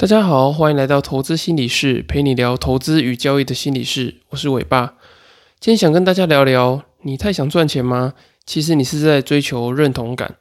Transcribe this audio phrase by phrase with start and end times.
[0.00, 4.18] 大家好，欢迎来到投资心理室，陪你聊投资与交易的心理室。
[4.28, 4.94] 我是伟爸，
[5.58, 8.14] 今天想跟大家聊聊，你太想赚钱吗？
[8.46, 10.36] 其实你是在追求认同感。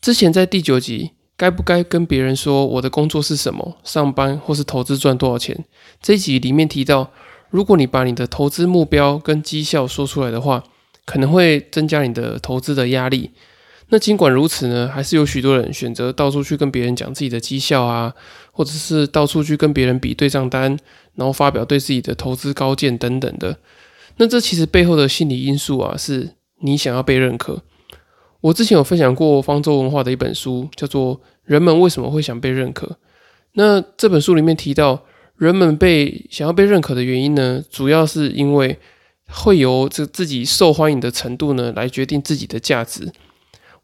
[0.00, 5.64] 之前在第九集，该不该跟别人说我的工作是什么，上班或是投资赚多少钱？
[6.02, 7.12] 这一集里面提到，
[7.50, 10.64] 如果你把你的投资目标跟绩效说出来的话，
[11.04, 13.30] 可能会增加你的投资的压力。
[13.90, 18.14] 那尽管如此呢，还是有许多人选择到处去跟别人讲自己的绩效啊，
[18.52, 20.78] 或者是到处去跟别人比对账单，
[21.16, 23.58] 然后发表对自己的投资高见等等的。
[24.16, 27.62] 那这其实背后的心理因素啊，是你想要被认可。
[28.42, 32.86] 我之前有分享过方舟文化的一本书，叫做《人们为什么会想被认可》。
[33.54, 35.04] 那这本书里面提到，
[35.36, 38.78] 人们被想要被认可的原因呢，主要是因为
[39.26, 43.10] 会由这自己受欢迎的程度呢，来决定自己的价值。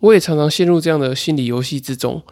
[0.01, 2.23] 我也常常陷入这样的心理游戏之中，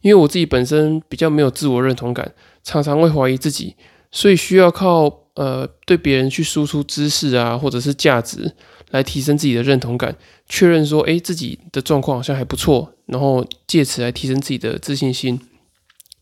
[0.00, 3.76] 因为我自己本身比较没有自我认同感，常常会怀疑自己，
[4.10, 8.52] 所以需要靠呃对别人去输出知识啊，或者是价值
[8.90, 10.16] 来提升自己的认同感，
[10.48, 15.40] 确认说诶自己的状况好像还不错，然后借此来提升自己的自信心。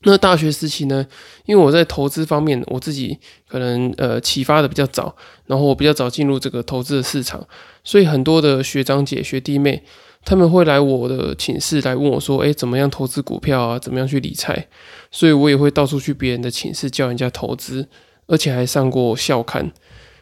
[0.04, 1.06] 那大学时期呢，
[1.44, 7.46] 因为我在投资方面，我自己可能呃启发的比较早，然后我比较早进入这个投资的市场，
[7.84, 9.82] 所以很多的学长姐、学弟妹。
[10.24, 13.78] 他们会来我的寝室来问我说：“诶，怎么样投资股票啊？
[13.78, 14.68] 怎么样去理财？”
[15.10, 17.88] 所以我也会到处去别人的寝室教人家投资，
[18.26, 19.72] 而且还上过校刊。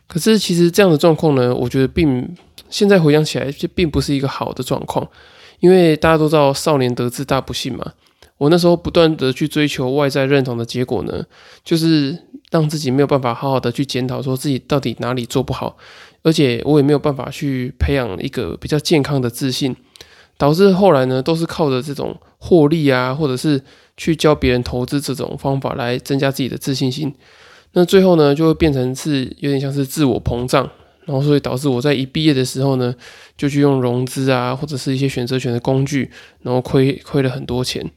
[0.06, 2.34] 可是其实这样的状况呢，我觉得并
[2.70, 5.06] 现在回想起来，这并不是一个好的状况，
[5.60, 7.92] 因为大家都知道“少年得志大不幸”嘛。
[8.38, 11.24] 我那时候不断的去追求外在认同的结果呢，
[11.64, 12.16] 就是
[12.52, 15.76] 让自己没有办法好好的去检讨，说自己到底哪里做不好，
[16.22, 19.74] 而且我也没有办法去培养一个比较健康的自信。
[20.38, 23.60] 导致后来呢，都是靠着这种获利啊，或者是
[23.96, 27.12] 去教别人投资这种方法来增加自己的自信心。
[27.72, 30.70] 那最后呢，就会变成是有点像是自我膨胀，
[31.04, 32.94] 然后所以导致我在一毕业的时候呢，
[33.36, 36.10] 就去用融资啊，或者是一些选择权的工具，
[36.42, 37.90] 然后亏亏了很多钱。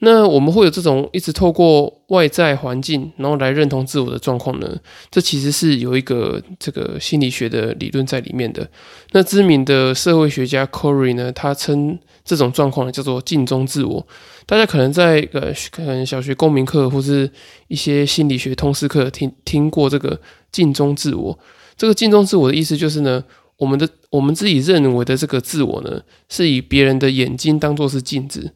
[0.00, 4.78] 那我们会有这种一直透过外在环境，然后来认同自我的状况呢？
[5.10, 8.68] 这其实是有一个这个心理学的理论在里面的。
[9.12, 14.06] 那知名的社会学家 Corey 呢，他称这种状况叫做镜中自我。
[14.44, 17.30] 大家可能在呃可能小学公民课或是
[17.68, 20.20] 一些心理学通识课听听过这个
[20.52, 21.38] 镜中自我。
[21.74, 23.24] 这个镜中自我的意思就是呢，
[23.56, 28.52] 我们的我们自己认为的这个自我呢，是以别人的眼睛当做是镜子。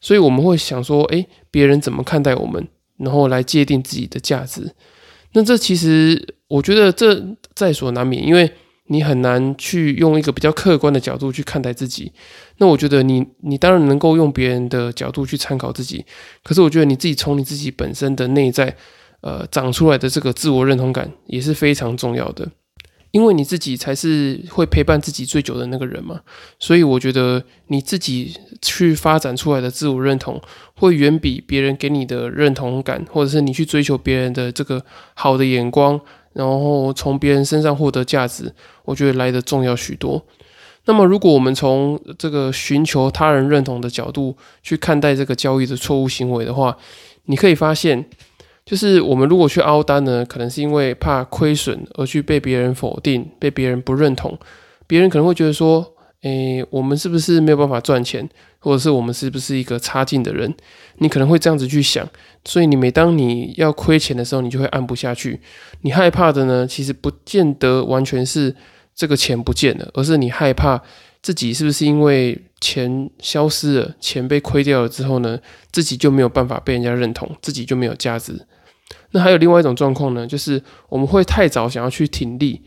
[0.00, 2.68] 所以我们会想说，诶，别人怎么看待我们，
[2.98, 4.72] 然后来界定自己的价值。
[5.32, 8.50] 那这其实我觉得这在所难免，因为
[8.86, 12.12] 你很难去用一个比较客观的角度去看待自己。
[12.58, 16.04] 那我觉得你你当然能够用别人的角度去参考自己，
[16.42, 18.76] 可是我觉得你自己从你自己本身的内在，
[19.22, 22.48] 呃，长出来的这个自我认同感也是非常重要的。
[23.12, 26.20] 因为你自己才是会陪伴自己最久的那个人嘛，
[26.58, 30.38] 所以我觉得你自己去发展出来的自我认同，
[30.74, 34.84] 会远比别人给你的认同感，或者是你去追求别人的这个
[35.14, 35.98] 好的眼光，
[36.34, 38.52] 然后从别人身上获得价值，
[38.84, 40.26] 我觉得来的重要许多。
[40.84, 46.76] 那么，如果我们从这个寻求他人认同的角度去看待这个交易的错误行为的话，
[47.24, 48.04] 你可以发现。
[48.66, 54.36] 就是我们如果去凹单呢，可能是因为怕亏损而去被别人否定、被别人不认同，
[54.88, 58.28] 别人可能会觉得说，诶，我们是不是没有办法赚钱，
[58.58, 60.52] 或者是我们是不是一个差劲的人？
[60.98, 62.04] 你可能会这样子去想，
[62.44, 65.40] 所以你每当你要亏钱的时候，你就会按不下去。
[65.82, 68.52] 你害怕的呢，其实不见得完全是
[68.96, 70.82] 这个钱不见了，而是你害怕
[71.22, 75.38] 自己是不是因为钱消失了，钱被亏掉了之后呢，
[75.70, 78.44] 自己就没有办法被人家认同，自己就没有价值。
[79.12, 82.62] 那还有另外一种状况呢，就是我们会太早想要去挺立。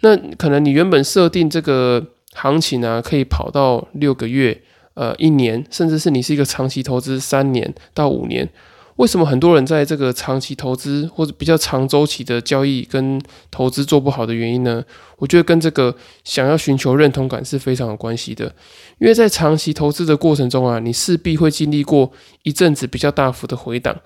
[0.00, 2.04] 那可能你原本设定这个
[2.34, 4.62] 行情呢，可以跑到六个月、
[4.94, 8.48] 呃一年，甚至是你是一个长期投资三年到五年。
[8.96, 14.84] 为什么很多人在这个长期投资或者比较长周期的交易跟投资做不好的原因呢？
[15.18, 18.52] 我觉得跟这个想要寻求认同感是非常有关系的。
[18.98, 22.10] 因为在长期投资的过程中啊，你势必会经历过
[22.42, 23.96] 一阵子比较大幅的回档。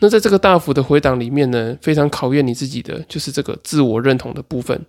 [0.00, 4.84] 那在这个大幅的回档里面呢，非常考验你自己的，就是这个自我认同的部分。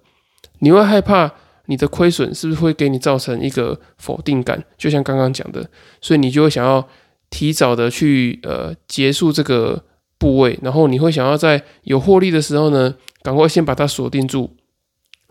[0.60, 1.32] 你会害怕
[1.68, 4.64] 你的亏损是不是会给你造成一个否定感？
[4.78, 5.70] 就像刚刚讲的，
[6.02, 6.88] 所以你就会想要
[7.30, 9.84] 提早的去呃结束这个
[10.18, 14.56] 部位，然后你会想要在有获利的时候呢，赶快先把它锁定住，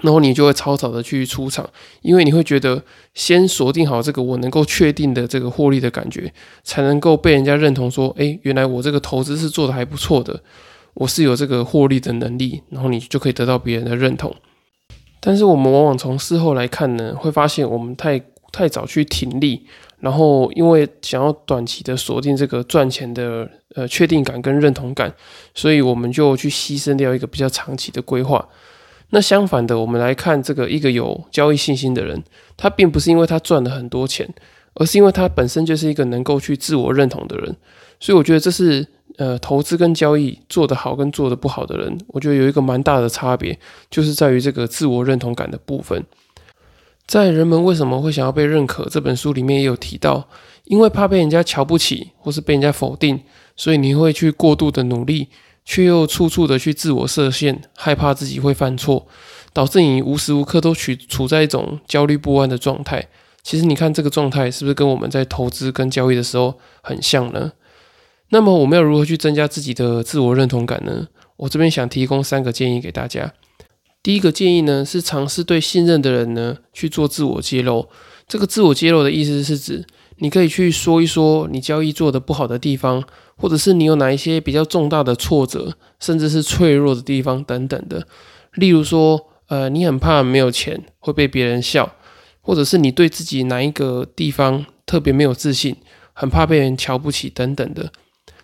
[0.03, 1.69] 然后你就会草草的去出场，
[2.03, 2.83] 因为你会觉得
[3.15, 6.33] 先锁定好这个我能够确定的这个获利的感觉，
[6.63, 10.43] 才能够被人家认同说，诶，原来我这个投资是做的还不错的，
[10.95, 14.35] 我是有这个获利的能力，然后你就可以得到别人的认同。
[15.21, 18.21] 但是我们往往从事后来看呢，会发现我们太
[18.53, 19.65] 太早去停利，
[20.01, 25.15] 然后因为想要短期的锁定这个赚钱的呃确定感跟认同感，
[25.55, 28.47] 所以我们就去牺牲掉一个比较长期的规划。
[29.15, 32.21] 那相反的，我们来看这个一个有交易信心的人，
[32.57, 34.29] 他并不是因为他赚了很多钱，
[34.75, 37.57] 而是因为他本身就是一个能够去自我认同的人。
[38.01, 38.85] 所以我觉得这是
[39.19, 43.57] 呃投资跟交易做得好跟做得不好的人，我觉得有一个蛮大的差别，
[43.89, 46.05] 就是在于这个自我认同感的部分。
[47.07, 50.29] 在《人们为什么会想要被认可》这本书里面也有提到，
[50.65, 53.21] 因为怕被人家瞧不起或是被人家否定，
[53.55, 55.29] 所以你会去过度的努力。
[55.65, 59.07] 却又处处的去自我设限，害怕自己会犯错，
[59.53, 63.09] 导致你无时无刻都处处在一种焦虑不安的状态。
[63.43, 67.53] 其实你看这个状态是不是跟我们在投资跟交易的时候很像呢？
[68.31, 71.09] 那么我们要如何去增加自己的自我认同感呢？
[71.37, 73.33] 我这边想提供三个建议给大家。
[74.03, 77.89] 第一个建议呢是尝试对信任的人呢去做自我揭露。
[78.27, 79.85] 这个自我揭露的意思是指
[80.19, 83.05] 你可以去说一说你交易做的不好的地方。
[83.37, 88.07] 或者是你有哪一些比较重大的挫折，甚至是脆弱的地方等等的，
[88.55, 91.95] 例如说，呃，你很怕没有钱会被别人笑，
[92.41, 95.77] 或者是你对自己哪一个地方特别没有自信，
[96.13, 97.93] 很怕被人瞧不起等等的。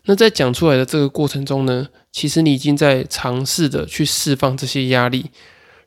[0.05, 5.27] 那在讲出来的这个过程中呢，其实你已经在尝试的去释放这些压力，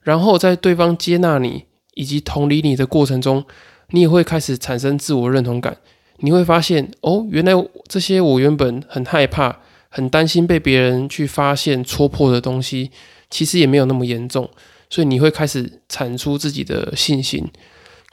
[0.01, 1.65] 然后在对方接纳你
[1.95, 3.43] 以及同理你的过程中，
[3.89, 5.77] 你也会开始产生自我认同感。
[6.23, 7.51] 你会发现，哦，原来
[7.89, 9.59] 这些我原本很害怕、
[9.89, 12.91] 很担心被别人去发现、戳破的东西，
[13.29, 14.49] 其实也没有那么严重。
[14.89, 17.45] 所以你会开始产出自己的信心。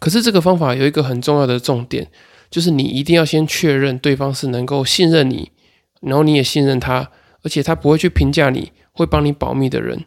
[0.01, 2.09] 可是这个方法有一个很重要的重点，
[2.51, 5.53] 就是你一定要先确认对方是能够信任你，
[6.01, 7.11] 然后你也信任他，
[7.45, 10.05] 而且他不会去评价你，会帮你保密的人。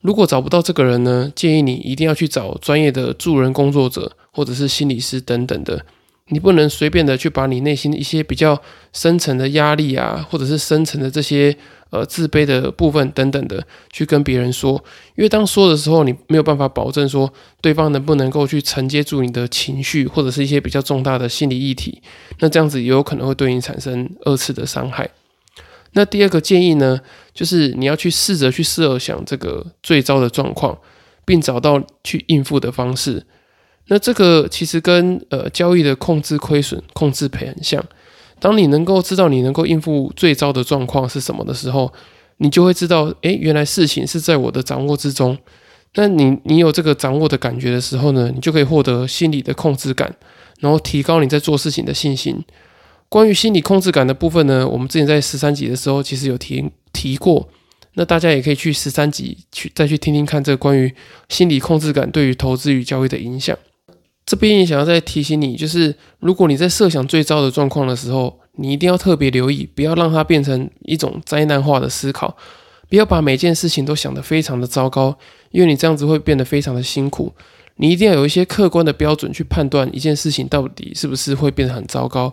[0.00, 5.86] 如果找不到这个人呢，建议你一定要去找专业的助人工作者，或者是心理师等等的。
[6.28, 8.60] 你不能随便的去把你内心一些比较
[8.92, 11.56] 深层的压力啊，或者是深层的这些
[11.90, 14.72] 呃自卑的部分等等的去跟别人说，
[15.16, 22.02] 因为当说的时候，你没有办法保证说对方能不能够去承接住你的情绪，或者是一些比较重大的心理议题，
[22.40, 25.08] 那这样子也有可能会对你产生二次的伤害。
[25.92, 27.00] 那第二个建议呢，
[27.32, 30.78] 就是你要去试着去设想这个最糟的状况，
[31.24, 33.24] 并找到去应付的方式。
[33.88, 37.84] 那这个其实跟呃交易的控制亏损、控制赔很像。
[38.38, 41.92] 当你能够知道你能够应付最糟的状况是什么的时候，
[42.36, 45.36] 你就会知道，诶，原来事情是在我的掌握之中。
[45.94, 50.14] 那你你有这个掌握的感觉的时候呢，你就可以获得心理的控制感，
[50.60, 52.44] 然后提高你在做事情的信心。
[53.08, 57.48] 关于心理控制感的部分呢，我们之前在十三集的时候其实有提提过。
[57.94, 60.94] 那大家也可以去十三集去再去听听看这个关于
[61.28, 63.58] 心理控制感对于投资与交易的影响。
[64.28, 72.36] 这边也想要再提醒你，就是如果你在设想最糟的状况的时候，你一定要特别留意，不要让它变成一种灾难化的思考，
[72.90, 75.16] 不要把每件事情都想得非常的糟糕，
[75.50, 77.32] 因为你这样子会变得非常的辛苦。
[77.76, 82.30] 你一定要有一些客观的标准去判断一件事情到底是不是会变得很糟糕。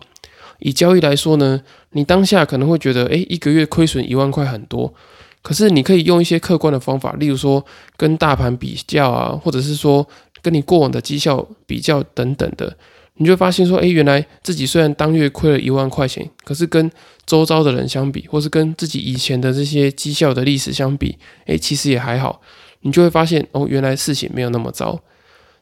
[0.60, 4.94] 以交易来说呢，你当下可能会觉得，诶，一个月亏损一万块很多，
[5.42, 7.66] 可是你可以用一些客观的方法，例如说
[7.96, 10.06] 跟大盘比较啊，或者是说。
[10.46, 12.78] 跟你过往的绩效比较等等的，
[13.16, 16.92] 你就发现说，哎，原来自己虽然当月亏了一万块钱，可是跟
[17.26, 22.40] 周遭的人相比，或是跟自己以前的这些绩效的历史相比，哎，其实也还好。
[22.82, 25.02] 你就会发现，哦，原来事情没有那么糟。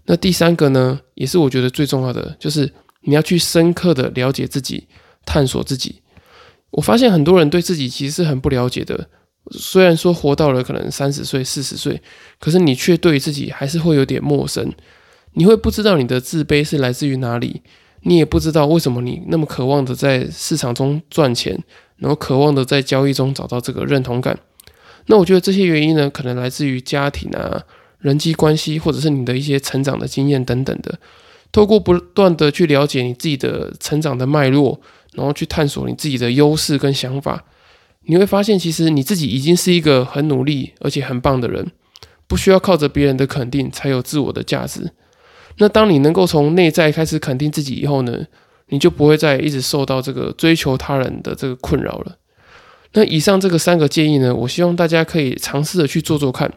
[0.08, 2.70] 那第三个呢，也是我觉得最重要的，就是
[3.04, 4.86] 你要去深刻的了解自己，
[5.26, 6.02] 探索自己。
[6.72, 9.08] 我发现很多人对自己其实是很不了解的。
[9.52, 12.02] 虽然说活到了可能三十岁、四十岁，
[12.40, 14.72] 可是你却对自己还是会有点陌生。
[15.34, 17.62] 你会不知道你的自卑是来自于哪里，
[18.04, 21.60] 你也不知道为什么你那么渴望的在市场中赚钱，
[21.98, 24.40] 然后渴望的在交易中找到这个认同感。
[25.08, 27.64] 那我觉得这些原因呢，可能来自于家庭啊、
[28.00, 30.98] 人际关系，或者是你的一些成长的经验等等的。
[31.52, 34.80] 透过不断的去了解你自己的成长的脉络，
[35.14, 37.44] 然后去探索你自己的优势跟想法。
[38.06, 41.72] 你会发现，其实你自己已经是一个很努力而且很棒的人，
[42.28, 44.92] 不需要靠着别人的肯定才有自我的价值。
[45.58, 48.26] 那当你能够从内在开始肯定自己以后呢，
[48.70, 52.18] 你就不会再一直受到这个追求他人的这个困扰了。
[52.94, 56.52] 那以上这个三个建议呢，我希望大家可以尝试的去做做看。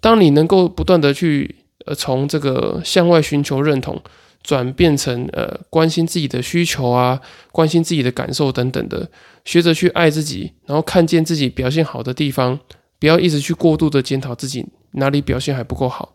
[0.00, 4.02] 当你能够不断的去呃从这个向外寻求认同，
[4.44, 7.20] 转变成呃关心自己的需求啊，
[7.50, 9.10] 关心自己的感受等等的，
[9.44, 12.60] 学着去爱自己，然后看见自己表现好的地方，
[13.00, 16.14] 不要一直去过度的检讨自己哪里表现还不够好。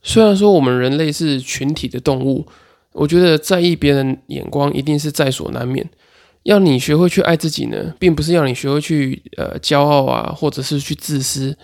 [0.00, 2.46] 虽然说我们人类是群体的动物，
[2.92, 5.88] 我觉得在意别人眼光一定是在所难免。
[6.44, 11.54] 要你学会去爱自己呢，并不是要你学会去呃骄傲啊，或者是去自私，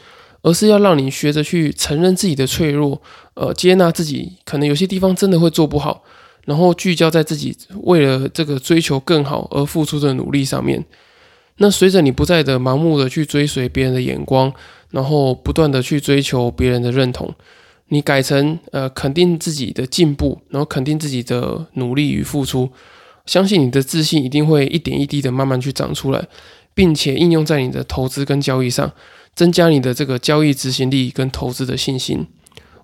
[0.45, 3.01] 而是要让你学着去承认自己的脆弱，
[3.33, 6.05] 呃，接纳自己可能有些地方真的会做不好，
[6.45, 10.85] 然后聚焦在自己为了这个追求更好而付出的努力上面。
[11.57, 14.53] 那随着你不再的盲目的去追随别人的眼光，
[14.91, 17.35] 然后不断的去追求别人的认同。
[17.89, 22.71] 你改成呃肯定自己的进步，然后肯定自己的努力与付出，
[23.25, 26.29] 相信你的自信一定会一点一滴的慢慢去长出来，
[26.75, 28.93] 并且应用在你的投资跟交易上，
[29.35, 32.27] 增加你的这个交易执行力跟投资的信心。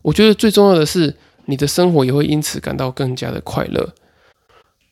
[0.02, 1.16] 我觉得最重要的是，
[1.46, 3.94] 你的生活也会因此感到更加的快乐。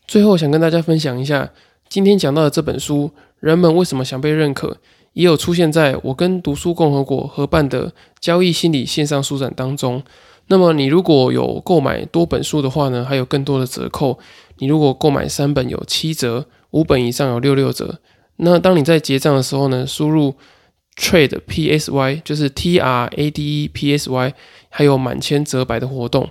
[0.07, 1.51] 最后想跟大家分享一下，
[1.89, 3.11] 今天讲到的这本书，
[3.41, 4.79] 人们为什么想被认可？
[5.15, 10.03] 也有出现在我跟读书共和国合办的交易心理线上书展当中。
[10.47, 14.19] 那么你如果有购买多本书的话呢，还有更多的折扣。
[14.59, 17.99] 你如果购买三本有七折，五本以上有六六折。
[18.37, 20.35] 那当你在结账的时候呢，输入
[20.99, 24.35] trade p s y 就是 t r a d e p s y，
[24.69, 26.29] 还有满千折百的活动。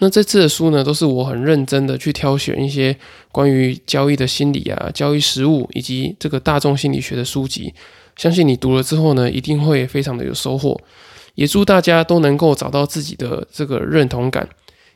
[0.00, 2.96] 那这次的书呢，都是我很认真的去挑选一些
[3.32, 7.72] 关于交易的心理啊、交易实务以及这个大众心理学的书籍。
[8.16, 10.80] 相信你读了之后呢，一定会非常的有收获。
[11.34, 14.48] 也祝大家都能够找到自己的这个认同感。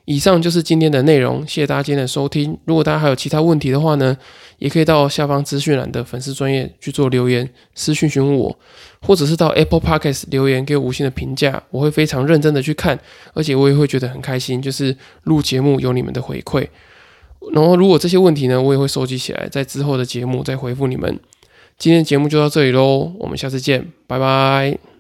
[0.05, 2.59] 以上就是今天的内容，谢谢大家今天的收听。
[2.65, 4.17] 如果大家还有其他问题的话呢，
[4.59, 8.59] 也可以到下方资讯栏的粉丝专业去做留言私讯询问我，
[9.01, 12.99] 或者是到 Apple Podcast 留言给我五星的评价，我会非常认真的去看，
[13.33, 16.67] 而且我也会觉得很开心，就是录节目有你们的回馈。
[17.53, 21.19] 然后如果这些问题呢，我也会收集起来，在之后的节目再回复你们。
[21.79, 24.92] 今天节目就到这里喽，我们下次见，拜拜。